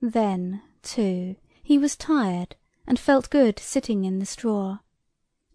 Then, 0.00 0.62
too, 0.82 1.34
he 1.60 1.76
was 1.76 1.96
tired, 1.96 2.54
and 2.86 3.00
felt 3.00 3.30
good 3.30 3.58
sitting 3.58 4.04
in 4.04 4.20
the 4.20 4.26
straw. 4.26 4.78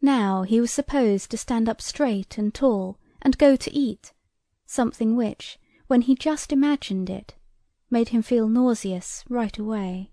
Now 0.01 0.43
he 0.43 0.59
was 0.59 0.69
supposed 0.69 1.31
to 1.31 1.37
stand 1.37 1.69
up 1.69 1.81
straight 1.81 2.37
and 2.37 2.53
tall, 2.53 2.99
and 3.21 3.37
go 3.37 3.55
to 3.55 3.73
eat; 3.73 4.11
something 4.65 5.15
which, 5.15 5.57
when 5.87 6.01
he 6.01 6.13
just 6.13 6.51
imagined 6.51 7.09
it, 7.09 7.35
made 7.89 8.09
him 8.09 8.21
feel 8.21 8.49
nauseous 8.49 9.23
right 9.29 9.57
away. 9.57 10.11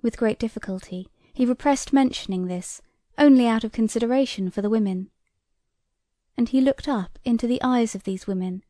With 0.00 0.16
great 0.16 0.38
difficulty 0.38 1.08
he 1.34 1.44
repressed 1.44 1.92
mentioning 1.92 2.46
this, 2.46 2.80
only 3.18 3.48
out 3.48 3.64
of 3.64 3.72
consideration 3.72 4.50
for 4.50 4.62
the 4.62 4.70
women. 4.70 5.10
And 6.36 6.48
he 6.50 6.60
looked 6.60 6.86
up 6.86 7.18
into 7.24 7.48
the 7.48 7.60
eyes 7.60 7.96
of 7.96 8.04
these 8.04 8.28
women, 8.28 8.62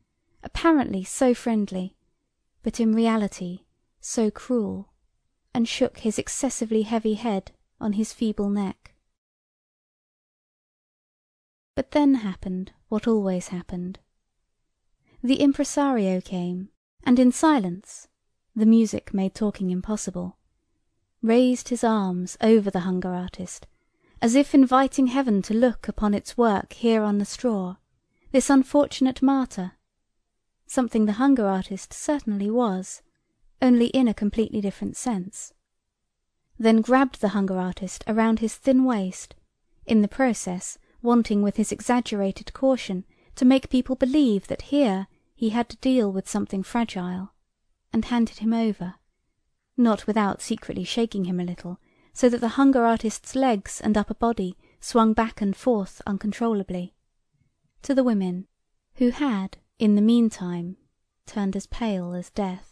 apparently 0.43 1.05
so 1.05 1.35
friendly, 1.35 1.95
but 2.63 2.81
in 2.81 2.95
reality 2.95 3.65
cruel, 4.33 4.89
and 5.53 5.69
shook 5.69 5.99
his 5.99 6.19
excessively 6.19 6.83
heavy 6.83 7.15
head 7.15 7.53
on 7.79 7.93
his 7.93 8.13
feeble 8.13 8.49
neck. 8.49 8.95
But 11.75 11.91
then 11.91 12.15
happened 12.15 12.73
what 12.89 13.07
always 13.07 13.49
happened. 13.49 13.99
The 15.23 15.41
impresario 15.43 16.21
came, 16.23 16.71
and 17.05 17.19
in 17.19 17.33
silence 17.33 18.09
(the 18.57 18.65
music 18.65 19.13
made 19.13 19.35
talking 19.35 19.71
impossible) 19.71 20.39
raised 21.21 21.69
his 21.69 21.85
arms 21.85 22.39
over 22.41 22.71
the 22.71 22.87
hunger 22.89 23.13
artist, 23.13 23.67
as 24.23 24.35
if 24.35 24.55
inviting 24.55 25.09
heaven 25.09 25.43
to 25.43 25.55
look 25.55 25.87
upon 25.87 26.15
its 26.15 26.39
work 26.39 26.73
here 26.73 27.03
on 27.03 27.19
the 27.19 27.25
straw, 27.25 27.77
this 28.33 28.49
unfortunate 28.49 29.21
martyr 29.21 29.73
something 30.67 31.07
the 31.07 31.21
hunger 31.21 31.47
artist 31.47 31.93
certainly 31.93 32.51
was, 32.51 33.03
only 33.61 33.87
in 33.87 34.07
a 34.07 34.15
completely 34.15 34.61
different 34.61 34.97
sense; 34.97 35.53
then 36.59 36.81
grabbed 36.81 37.21
the 37.21 37.29
hunger 37.29 37.59
artist 37.59 38.05
around 38.07 38.39
his 38.39 38.55
thin 38.55 38.85
waist, 38.85 39.35
in 39.87 40.03
the 40.03 40.09
process 40.09 40.79
wanting 41.03 41.43
with 41.43 41.57
his 41.57 41.73
exaggerated 41.73 42.53
caution 42.53 43.05
to 43.35 43.45
make 43.45 43.71
people 43.71 43.97
believe 43.97 44.47
that 44.49 44.63
here 44.63 45.07
he 45.35 45.51
had 45.51 45.69
to 45.69 45.77
deal 45.77 46.11
with 46.13 46.29
something 46.29 46.63
fragile, 46.63 47.33
and 47.93 48.05
handed 48.07 48.39
him 48.39 48.53
over, 48.53 48.97
not 49.77 50.07
without 50.07 50.43
secretly 50.43 50.85
shaking 50.85 51.25
him 51.25 51.39
a 51.39 51.45
little, 51.45 51.79
so 52.13 52.29
that 52.29 52.41
the 52.41 52.57
hunger 52.59 52.85
artist's 52.85 53.37
legs 53.37 53.81
and 53.81 53.97
upper 53.97 54.15
body 54.15 54.57
swung 54.81 55.13
back 55.13 55.41
and 55.41 55.57
forth 55.57 56.03
uncontrollably, 56.07 56.95
to 57.83 57.95
the 57.95 58.03
women, 58.05 58.47
who 58.95 59.11
had 59.11 59.59
in 59.79 59.95
the 59.95 60.03
meantime 60.03 60.77
turned 61.27 61.55
as 61.55 61.67
pale 61.67 62.13
as 62.13 62.31
death. 62.31 62.68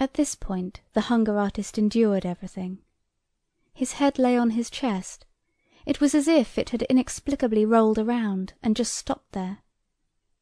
At 0.00 0.14
this 0.14 0.36
point 0.36 0.80
the 0.92 1.00
hunger 1.10 1.36
artist 1.36 1.76
endured 1.76 2.24
everything. 2.24 2.78
His 3.74 3.94
head 3.94 4.16
lay 4.16 4.38
on 4.38 4.50
his 4.50 4.70
chest; 4.70 5.26
it 5.86 6.00
was 6.00 6.14
as 6.14 6.28
if 6.28 6.56
it 6.56 6.70
had 6.70 6.82
inexplicably 6.82 7.64
rolled 7.64 7.98
around 7.98 8.52
and 8.62 8.76
just 8.76 8.94
stopped 8.94 9.32
there. 9.32 9.58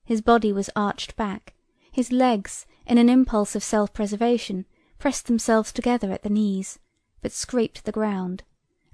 His 0.04 0.20
body 0.20 0.52
was 0.52 0.68
arched 0.77 1.16
back; 1.16 1.54
his 1.90 2.12
legs, 2.12 2.66
in 2.84 2.98
an 2.98 3.08
impulse 3.08 3.56
of 3.56 3.64
self 3.64 3.94
preservation, 3.94 4.66
pressed 4.98 5.24
themselves 5.27 5.72
together 5.72 6.12
at 6.12 6.22
the 6.22 6.28
knees, 6.28 6.78
but 7.22 7.32
scraped 7.32 7.86
the 7.86 7.92
ground, 7.92 8.44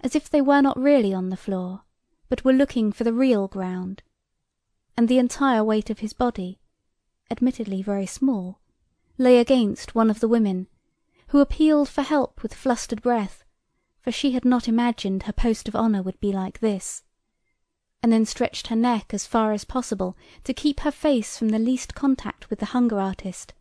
as 0.00 0.14
if 0.14 0.30
they 0.30 0.40
were 0.40 0.62
not 0.62 0.78
really 0.78 1.12
on 1.12 1.30
the 1.30 1.36
floor, 1.36 1.82
but 2.28 2.44
were 2.44 2.52
looking 2.52 2.92
for 2.92 3.02
the 3.02 3.12
real 3.12 3.48
ground 3.48 4.04
and 4.96 5.08
the 5.08 5.18
entire 5.18 5.64
weight 5.64 5.90
of 5.90 5.98
his 5.98 6.12
body, 6.12 6.60
admittedly 7.32 7.82
very 7.82 8.06
small, 8.06 8.60
lay 9.22 9.38
against 9.38 9.94
one 9.94 10.10
of 10.10 10.18
the 10.18 10.26
women, 10.26 10.66
who 11.28 11.38
appealed 11.38 11.88
for 11.88 12.02
help 12.02 12.42
with 12.42 12.52
flustered 12.52 13.00
breath, 13.00 13.44
for 14.00 14.10
she 14.10 14.32
had 14.32 14.44
not 14.44 14.66
imagined 14.66 15.22
her 15.22 15.32
post 15.32 15.68
of 15.68 15.76
honour 15.76 16.02
would 16.02 16.18
be 16.18 16.32
like 16.32 16.58
this, 16.58 17.04
and 18.02 18.12
then 18.12 18.26
stretched 18.26 18.66
her 18.66 18.74
neck 18.74 19.14
as 19.14 19.24
far 19.24 19.52
as 19.52 19.64
possible 19.64 20.16
to 20.42 20.52
keep 20.52 20.80
her 20.80 20.90
face 20.90 21.38
from 21.38 21.50
the 21.50 21.58
least 21.60 21.94
contact 21.94 22.50
with 22.50 22.58
the 22.58 22.66
hunger 22.74 22.98
artist; 22.98 23.54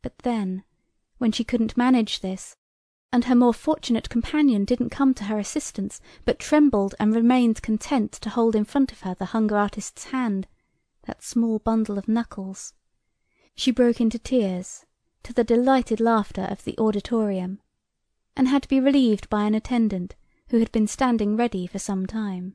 but 0.00 0.16
then, 0.18 0.62
when 1.18 1.32
she 1.32 1.42
couldn't 1.42 1.76
manage 1.76 2.20
this, 2.20 2.54
and 3.12 3.24
her 3.24 3.34
more 3.34 3.52
fortunate 3.52 4.08
companion 4.08 4.64
didn't 4.64 4.90
come 4.90 5.12
to 5.12 5.24
her 5.24 5.40
assistance, 5.40 6.00
but 6.24 6.38
trembled 6.38 6.94
and 7.00 7.12
remained 7.12 7.62
content 7.62 8.12
to 8.12 8.30
hold 8.30 8.54
in 8.54 8.64
front 8.64 8.92
of 8.92 9.00
her 9.00 9.14
the 9.16 9.26
hunger 9.34 9.56
artist's 9.56 10.04
hand 10.04 10.46
that 11.02 11.24
small 11.24 11.58
bundle 11.58 11.98
of 11.98 12.06
knuckles. 12.06 12.74
She 13.56 13.70
broke 13.70 14.00
into 14.00 14.18
tears, 14.18 14.84
to 15.24 15.32
the 15.32 15.44
delighted 15.44 16.00
laughter 16.00 16.42
of 16.42 16.64
the 16.64 16.78
auditorium, 16.78 17.60
and 18.36 18.48
had 18.48 18.62
to 18.62 18.68
be 18.68 18.78
relieved 18.78 19.28
by 19.28 19.44
an 19.44 19.54
attendant 19.54 20.14
who 20.48 20.58
had 20.58 20.70
been 20.70 20.86
standing 20.86 21.36
ready 21.36 21.66
for 21.66 21.78
some 21.78 22.06
time. 22.06 22.54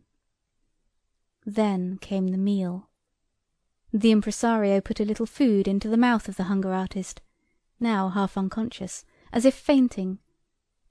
Then 1.45 1.97
came 1.97 2.27
the 2.27 2.37
meal. 2.37 2.89
The 3.91 4.11
impresario 4.11 4.81
put 4.81 4.99
a 4.99 5.05
little 5.05 5.25
food 5.25 5.67
into 5.67 5.89
the 5.89 5.97
mouth 5.97 6.29
of 6.29 6.37
the 6.37 6.43
hunger 6.43 6.73
artist, 6.73 7.21
now 7.79 8.09
half 8.09 8.37
unconscious, 8.37 9.03
as 9.33 9.45
if 9.45 9.55
fainting, 9.55 10.19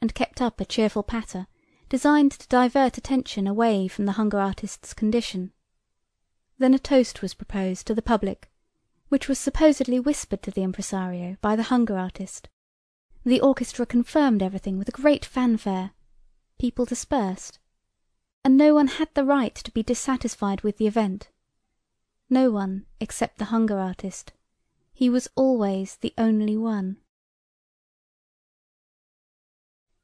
and 0.00 0.14
kept 0.14 0.40
up 0.40 0.60
a 0.60 0.64
cheerful 0.64 1.02
patter 1.02 1.46
designed 1.88 2.32
to 2.32 2.48
divert 2.48 2.98
attention 2.98 3.46
away 3.46 3.88
from 3.88 4.04
the 4.04 4.12
hunger 4.12 4.38
artist's 4.38 4.92
condition. 4.92 5.52
Then 6.58 6.74
a 6.74 6.78
toast 6.78 7.22
was 7.22 7.34
proposed 7.34 7.86
to 7.86 7.94
the 7.94 8.02
public, 8.02 8.50
which 9.08 9.28
was 9.28 9.38
supposedly 9.38 9.98
whispered 9.98 10.42
to 10.42 10.50
the 10.50 10.62
impresario 10.62 11.36
by 11.40 11.56
the 11.56 11.64
hunger 11.64 11.96
artist. 11.98 12.48
The 13.24 13.40
orchestra 13.40 13.86
confirmed 13.86 14.42
everything 14.42 14.78
with 14.78 14.88
a 14.88 14.92
great 14.92 15.24
fanfare; 15.24 15.92
people 16.58 16.84
dispersed, 16.84 17.58
and 18.44 18.56
no 18.56 18.74
one 18.74 18.88
had 18.88 19.08
the 19.14 19.24
right 19.24 19.54
to 19.54 19.70
be 19.72 19.82
dissatisfied 19.82 20.62
with 20.62 20.78
the 20.78 20.86
event 20.86 21.30
no 22.30 22.50
one 22.50 22.84
except 23.00 23.38
the 23.38 23.46
hunger 23.46 23.78
artist; 23.78 24.32
he 24.92 25.08
was 25.08 25.28
always 25.34 25.96
the 25.96 26.12
only 26.18 26.56
one. 26.56 26.98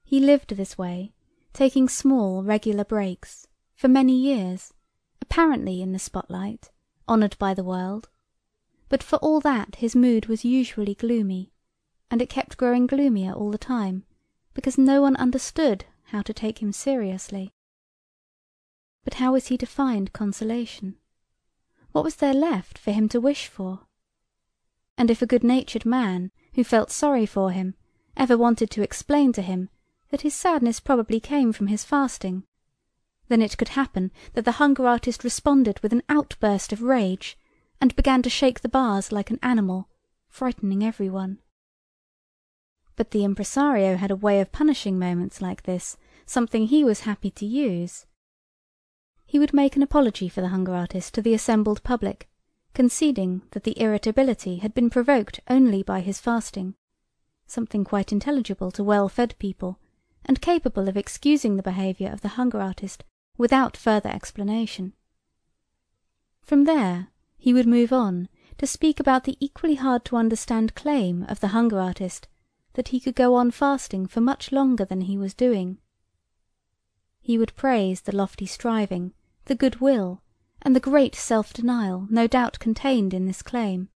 He 0.03 0.21
lived 0.21 0.57
this 0.57 0.79
way, 0.79 1.13
taking 1.53 1.89
small 1.89 2.43
regular 2.43 2.85
breaks, 2.85 3.47
for 3.75 3.89
many 3.89 4.17
years 4.17 4.73
apparently 5.21 5.83
in 5.83 5.93
the 5.93 5.99
spotlight, 5.99 6.71
honoured 7.09 7.37
by 7.39 7.53
the 7.53 7.65
world; 7.65 8.09
but 8.89 9.03
for 9.03 9.17
all 9.17 9.41
that 9.41 9.77
his 9.77 9.97
mood 9.97 10.27
was 10.27 10.45
usually 10.45 10.95
gloomy, 10.95 11.53
and 12.11 12.21
it 12.21 12.29
kept 12.29 12.57
growing 12.57 12.87
gloomier 12.87 13.33
all 13.33 13.51
the 13.51 13.59
time, 13.59 14.05
because 14.53 14.77
no 14.77 15.01
one 15.01 15.17
understood 15.17 15.85
how 16.07 16.23
to 16.23 16.33
take 16.33 16.61
him 16.61 16.73
seriously. 16.73 17.53
But 19.05 19.15
how 19.15 19.33
was 19.33 19.49
he 19.49 19.59
to 19.59 19.67
find 19.67 20.13
consolation? 20.13 20.97
What 21.93 22.05
was 22.05 22.17
there 22.17 22.35
left 22.35 22.79
for 22.79 22.93
him 22.93 23.09
to 23.11 23.21
wish 23.21 23.47
for? 23.47 23.81
And 24.97 25.11
if 25.11 25.23
a 25.23 25.27
good 25.27 25.45
natured 25.45 25.85
man, 25.85 26.31
who 26.55 26.65
felt 26.65 26.91
sorry 26.91 27.27
for 27.27 27.51
him, 27.51 27.75
ever 28.17 28.37
wanted 28.37 28.71
to 28.71 28.83
explain 28.83 29.33
to 29.33 29.43
him 29.43 29.71
that 30.11 30.21
his 30.21 30.35
sadness 30.35 30.79
probably 30.79 31.21
came 31.21 31.53
from 31.53 31.69
his 31.69 31.85
fasting 31.85 32.45
then 33.29 33.43
it 33.43 33.57
could 33.57 33.69
happen 33.69 34.13
that 34.35 34.45
the 34.45 34.53
hunger 34.53 34.87
artist 34.87 35.25
responded 35.25 35.81
with 35.81 35.93
an 35.93 36.03
outburst 36.09 36.73
of 36.73 36.83
rage, 36.83 37.39
and 37.85 37.95
began 37.97 38.23
to 38.23 38.31
shake 38.31 38.61
the 38.63 38.69
bars 38.71 39.13
like 39.13 39.31
an 39.31 39.39
animal, 39.43 39.91
frightening 40.31 40.83
every 40.83 41.11
one. 41.11 41.39
But 42.97 43.11
the 43.11 43.25
impresario 43.25 43.97
had 43.97 44.11
a 44.11 44.17
way 44.17 44.41
of 44.41 44.53
punishing 44.53 44.99
moments 44.99 45.43
like 45.43 45.65
this, 45.65 45.99
something 46.25 46.67
he 46.67 46.83
was 46.83 47.01
happy 47.01 47.31
to 47.33 47.45
use. 47.45 48.07
He 49.27 49.39
would 49.39 49.53
make 49.53 49.77
an 49.77 49.83
apology 49.83 50.31
for 50.31 50.41
the 50.41 50.49
hunger 50.49 50.75
artist 50.75 51.13
to 51.13 51.21
the 51.21 51.35
assembled 51.35 51.85
public, 51.85 52.27
conceding 52.73 53.43
that 53.51 53.65
the 53.65 53.79
irritability 53.79 54.61
had 54.61 54.73
been 54.73 54.89
provoked 54.89 55.41
only 55.51 55.83
by 55.83 56.01
his 56.01 56.19
fasting 56.19 56.77
something 57.47 57.85
quite 57.85 58.13
intelligible 58.13 58.71
to 58.71 58.83
well 58.83 59.11
fed 59.11 59.35
people, 59.39 59.79
and 60.25 60.41
capable 60.41 60.89
of 60.89 60.97
excusing 60.97 61.57
the 61.57 61.63
behaviour 61.63 62.11
of 62.11 62.23
the 62.23 62.39
hunger 62.41 62.63
artist 62.63 63.05
without 63.37 63.77
further 63.77 64.09
explanation. 64.09 64.95
From 66.41 66.65
there 66.65 67.09
he 67.45 67.53
would 67.53 67.67
move 67.67 67.93
on 67.93 68.27
to 68.57 68.67
speak 68.67 68.99
about 68.99 69.25
the 69.25 69.37
equally 69.39 69.75
hard 69.75 70.03
to 70.03 70.17
understand 70.17 70.75
claim 70.75 71.25
of 71.25 71.41
the 71.41 71.49
hunger 71.49 71.79
artist 71.79 72.27
that 72.73 72.89
he 72.89 72.99
could 72.99 73.15
go 73.15 73.35
on 73.35 73.51
fasting 73.51 74.07
for 74.07 74.23
much 74.23 74.51
longer 74.51 74.83
than 74.87 75.03
he 75.03 75.19
was 75.19 75.35
doing. 75.35 75.77
He 77.21 77.37
would 77.37 77.55
praise 77.55 78.01
the 78.01 78.17
lofty 78.17 78.47
striving, 78.47 79.13
the 79.45 79.55
good 79.55 79.79
will, 79.79 80.23
and 80.63 80.75
the 80.75 80.81
great 80.81 81.15
self 81.15 81.53
denial 81.53 82.07
no 82.09 82.27
doubt 82.27 82.59
contained 82.61 83.13
in 83.13 83.27
this 83.27 83.43
claim, 83.43 83.91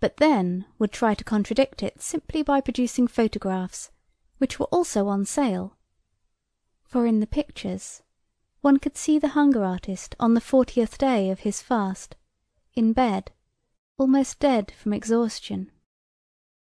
but 0.00 0.16
then 0.16 0.64
would 0.78 0.92
try 0.92 1.12
to 1.12 1.24
contradict 1.24 1.82
it 1.82 2.00
simply 2.00 2.42
by 2.42 2.62
producing 2.62 3.06
photographs, 3.06 3.90
which 4.38 4.58
were 4.58 4.72
also 4.72 5.08
on 5.08 5.26
sale; 5.26 5.76
for 6.84 7.04
in 7.04 7.20
the 7.20 7.26
pictures 7.26 8.00
one 8.64 8.78
could 8.78 8.96
see 8.96 9.18
the 9.18 9.36
hunger 9.36 9.62
artist 9.62 10.14
on 10.18 10.32
the 10.32 10.40
fortieth 10.40 10.96
day 10.96 11.28
of 11.28 11.40
his 11.40 11.60
fast, 11.60 12.16
in 12.72 12.94
bed, 12.94 13.30
almost 13.98 14.40
dead 14.40 14.72
from 14.74 14.94
exhaustion. 14.94 15.70